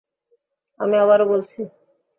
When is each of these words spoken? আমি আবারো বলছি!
আমি 0.79 0.95
আবারো 0.97 1.25
বলছি! 1.25 1.59